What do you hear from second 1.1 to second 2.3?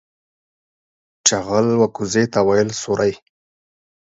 چغول و کوزې